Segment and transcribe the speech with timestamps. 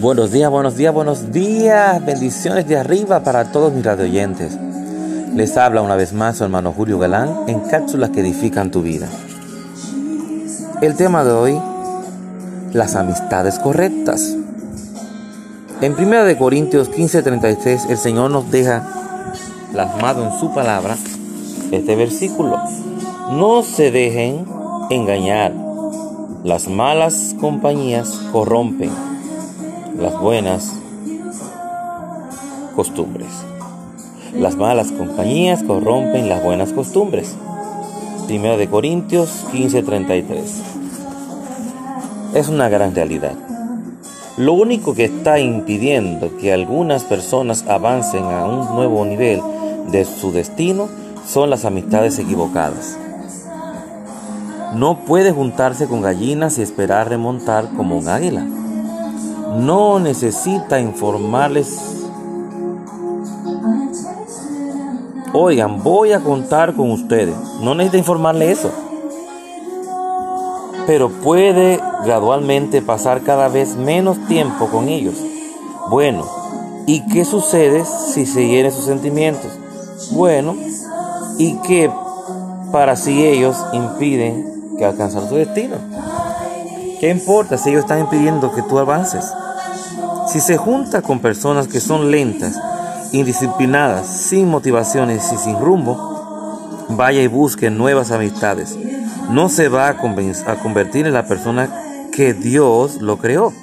[0.00, 2.02] Buenos días, buenos días, buenos días.
[2.02, 4.56] Bendiciones de arriba para todos mis radioyentes.
[5.34, 9.08] Les habla una vez más su hermano Julio Galán en cápsulas que edifican tu vida.
[10.80, 11.60] El tema de hoy,
[12.72, 14.34] las amistades correctas.
[15.82, 18.82] En 1 de Corintios 15:33 el Señor nos deja
[19.70, 20.96] plasmado en su palabra
[21.72, 22.58] este versículo.
[23.32, 24.46] No se dejen
[24.88, 25.52] engañar.
[26.42, 29.09] Las malas compañías corrompen
[30.00, 30.72] las buenas
[32.74, 33.28] costumbres.
[34.34, 37.36] Las malas compañías corrompen las buenas costumbres.
[38.26, 40.62] Primero de Corintios 15:33.
[42.32, 43.34] Es una gran realidad.
[44.38, 49.42] Lo único que está impidiendo que algunas personas avancen a un nuevo nivel
[49.90, 50.88] de su destino
[51.26, 52.96] son las amistades equivocadas.
[54.74, 58.46] No puede juntarse con gallinas y esperar remontar como un águila.
[59.56, 62.06] No necesita informarles.
[65.32, 67.34] Oigan, voy a contar con ustedes.
[67.60, 68.70] No necesita informarle eso.
[70.86, 75.16] Pero puede gradualmente pasar cada vez menos tiempo con ellos.
[75.90, 76.24] Bueno,
[76.86, 79.50] ¿y qué sucede si se hieren sus sentimientos?
[80.12, 80.54] Bueno,
[81.38, 81.90] ¿y qué
[82.70, 85.76] para si ellos impiden que alcanzar su destino?
[87.00, 89.24] ¿Qué importa si ellos están impidiendo que tú avances?
[90.30, 92.60] Si se junta con personas que son lentas,
[93.12, 98.76] indisciplinadas, sin motivaciones y sin rumbo, vaya y busque nuevas amistades.
[99.30, 101.70] No se va a, convertir en la persona
[102.12, 103.54] que Dios lo creó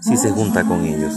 [0.00, 1.14] si se junta con ellos.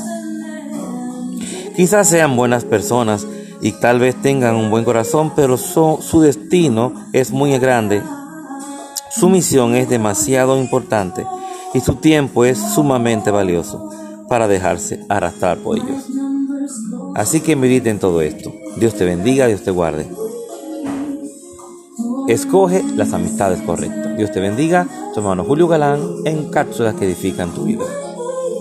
[1.76, 3.26] Quizás sean buenas personas
[3.59, 8.04] y tal vez tengan un buen corazón, pero su destino es muy grande
[9.16, 11.25] su misión es demasiado importante
[11.73, 13.89] y su tiempo es sumamente valioso
[14.28, 16.03] para dejarse arrastrar por ellos.
[17.16, 18.52] Así que mediten todo esto.
[18.78, 20.08] Dios te bendiga, Dios te guarde.
[22.27, 24.17] Escoge las amistades correctas.
[24.17, 24.87] Dios te bendiga.
[25.14, 27.83] Tu hermano Julio Galán en cápsulas que edifican tu vida.